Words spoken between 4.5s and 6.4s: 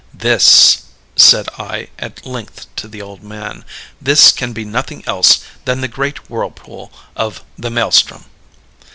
be nothing else than the great